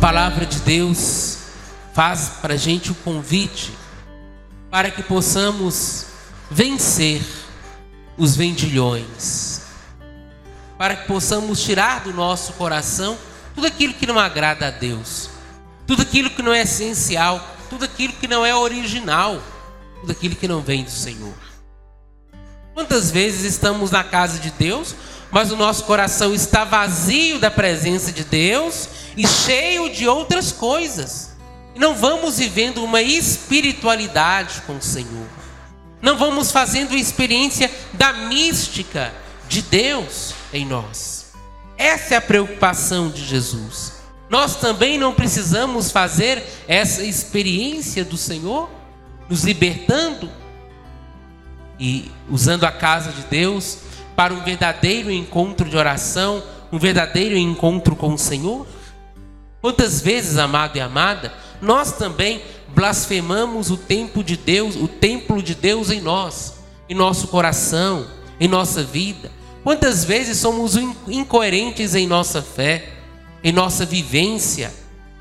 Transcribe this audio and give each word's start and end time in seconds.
palavra 0.00 0.46
de 0.46 0.58
Deus 0.60 1.36
faz 1.92 2.30
para 2.40 2.54
a 2.54 2.56
gente 2.56 2.90
o 2.90 2.94
convite 2.94 3.70
para 4.70 4.90
que 4.90 5.02
possamos 5.02 6.06
vencer 6.50 7.20
os 8.16 8.34
vendilhões, 8.34 9.60
para 10.78 10.96
que 10.96 11.06
possamos 11.06 11.62
tirar 11.62 12.00
do 12.00 12.14
nosso 12.14 12.54
coração 12.54 13.18
tudo 13.54 13.66
aquilo 13.66 13.92
que 13.92 14.06
não 14.06 14.18
agrada 14.18 14.68
a 14.68 14.70
Deus, 14.70 15.28
tudo 15.86 16.00
aquilo 16.00 16.30
que 16.30 16.42
não 16.42 16.54
é 16.54 16.62
essencial, 16.62 17.46
tudo 17.68 17.84
aquilo 17.84 18.14
que 18.14 18.26
não 18.26 18.44
é 18.44 18.56
original, 18.56 19.42
tudo 20.00 20.12
aquilo 20.12 20.34
que 20.34 20.48
não 20.48 20.62
vem 20.62 20.82
do 20.82 20.90
Senhor. 20.90 21.34
Quantas 22.72 23.10
vezes 23.10 23.44
estamos 23.44 23.90
na 23.90 24.02
casa 24.02 24.38
de 24.38 24.50
Deus, 24.52 24.94
mas 25.30 25.52
o 25.52 25.56
nosso 25.56 25.84
coração 25.84 26.34
está 26.34 26.64
vazio 26.64 27.38
da 27.38 27.50
presença 27.50 28.10
de 28.10 28.24
Deus 28.24 28.88
e 29.16 29.26
cheio 29.26 29.90
de 29.90 30.08
outras 30.08 30.50
coisas. 30.50 31.30
Não 31.76 31.94
vamos 31.94 32.38
vivendo 32.38 32.82
uma 32.82 33.00
espiritualidade 33.00 34.62
com 34.66 34.76
o 34.76 34.82
Senhor. 34.82 35.26
Não 36.02 36.16
vamos 36.16 36.50
fazendo 36.50 36.94
a 36.94 36.98
experiência 36.98 37.70
da 37.92 38.12
mística 38.12 39.12
de 39.48 39.62
Deus 39.62 40.34
em 40.52 40.66
nós. 40.66 41.32
Essa 41.76 42.14
é 42.14 42.16
a 42.16 42.22
preocupação 42.22 43.08
de 43.08 43.24
Jesus. 43.24 44.00
Nós 44.28 44.56
também 44.56 44.98
não 44.98 45.14
precisamos 45.14 45.90
fazer 45.90 46.44
essa 46.66 47.02
experiência 47.02 48.04
do 48.04 48.16
Senhor, 48.16 48.70
nos 49.28 49.44
libertando 49.44 50.30
e 51.78 52.10
usando 52.28 52.64
a 52.64 52.72
casa 52.72 53.10
de 53.12 53.22
Deus 53.22 53.78
para 54.20 54.34
um 54.34 54.44
verdadeiro 54.44 55.10
encontro 55.10 55.66
de 55.66 55.74
oração, 55.78 56.42
um 56.70 56.78
verdadeiro 56.78 57.38
encontro 57.38 57.96
com 57.96 58.12
o 58.12 58.18
Senhor? 58.18 58.66
Quantas 59.62 60.02
vezes, 60.02 60.36
amado 60.36 60.76
e 60.76 60.80
amada, 60.82 61.32
nós 61.58 61.92
também 61.92 62.42
blasfemamos 62.68 63.70
o 63.70 63.78
templo 63.78 64.22
de 64.22 64.36
Deus, 64.36 64.76
o 64.76 64.86
templo 64.86 65.42
de 65.42 65.54
Deus 65.54 65.90
em 65.90 66.02
nós, 66.02 66.56
em 66.86 66.94
nosso 66.94 67.28
coração, 67.28 68.06
em 68.38 68.46
nossa 68.46 68.82
vida? 68.82 69.32
Quantas 69.64 70.04
vezes 70.04 70.36
somos 70.36 70.76
incoerentes 71.08 71.94
em 71.94 72.06
nossa 72.06 72.42
fé, 72.42 72.90
em 73.42 73.52
nossa 73.52 73.86
vivência 73.86 74.70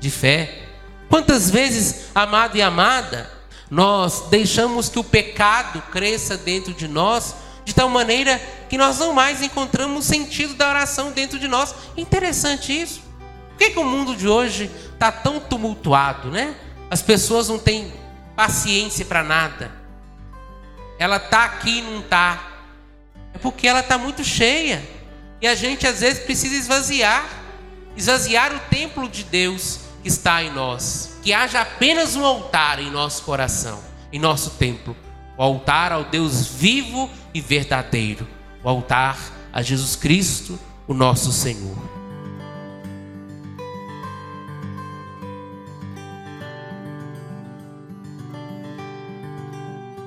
de 0.00 0.10
fé? 0.10 0.62
Quantas 1.08 1.48
vezes, 1.48 2.06
amado 2.12 2.56
e 2.56 2.62
amada, 2.62 3.30
nós 3.70 4.24
deixamos 4.28 4.88
que 4.88 4.98
o 4.98 5.04
pecado 5.04 5.80
cresça 5.92 6.36
dentro 6.36 6.74
de 6.74 6.88
nós 6.88 7.46
de 7.68 7.74
tal 7.74 7.90
maneira 7.90 8.40
que 8.66 8.78
nós 8.78 8.98
não 8.98 9.12
mais 9.12 9.42
encontramos 9.42 10.06
o 10.06 10.08
sentido 10.08 10.54
da 10.54 10.70
oração 10.70 11.12
dentro 11.12 11.38
de 11.38 11.46
nós. 11.46 11.74
Interessante 11.98 12.72
isso. 12.72 13.02
Por 13.50 13.58
que, 13.58 13.70
que 13.72 13.78
o 13.78 13.84
mundo 13.84 14.16
de 14.16 14.26
hoje 14.26 14.70
está 14.94 15.12
tão 15.12 15.38
tumultuado, 15.38 16.30
né? 16.30 16.54
As 16.90 17.02
pessoas 17.02 17.50
não 17.50 17.58
têm 17.58 17.92
paciência 18.34 19.04
para 19.04 19.22
nada. 19.22 19.70
Ela 20.98 21.18
está 21.18 21.44
aqui 21.44 21.80
e 21.80 21.82
não 21.82 22.00
está. 22.00 22.42
É 23.34 23.38
porque 23.38 23.68
ela 23.68 23.80
está 23.80 23.98
muito 23.98 24.24
cheia. 24.24 24.82
E 25.38 25.46
a 25.46 25.54
gente 25.54 25.86
às 25.86 26.00
vezes 26.00 26.24
precisa 26.24 26.54
esvaziar 26.54 27.28
esvaziar 27.94 28.54
o 28.54 28.60
templo 28.70 29.08
de 29.08 29.24
Deus 29.24 29.80
que 30.02 30.08
está 30.08 30.42
em 30.42 30.50
nós. 30.52 31.18
Que 31.22 31.34
haja 31.34 31.60
apenas 31.60 32.16
um 32.16 32.24
altar 32.24 32.78
em 32.78 32.90
nosso 32.90 33.24
coração, 33.24 33.78
em 34.10 34.18
nosso 34.18 34.52
templo 34.52 34.96
o 35.38 35.42
altar 35.42 35.92
ao 35.92 36.04
Deus 36.04 36.46
vivo 36.48 37.08
e 37.32 37.40
verdadeiro, 37.40 38.26
o 38.62 38.68
altar 38.68 39.16
a 39.52 39.62
Jesus 39.62 39.94
Cristo, 39.94 40.58
o 40.86 40.92
nosso 40.92 41.32
Senhor. 41.32 41.97